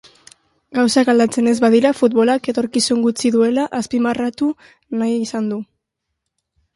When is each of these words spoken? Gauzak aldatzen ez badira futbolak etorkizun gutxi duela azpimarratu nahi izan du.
Gauzak 0.77 1.09
aldatzen 1.11 1.49
ez 1.49 1.57
badira 1.65 1.91
futbolak 1.99 2.49
etorkizun 2.53 3.03
gutxi 3.07 3.31
duela 3.35 3.65
azpimarratu 3.81 4.49
nahi 5.03 5.13
izan 5.27 5.51
du. 5.53 5.61